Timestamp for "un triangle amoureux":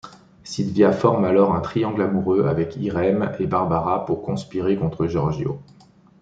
1.53-2.47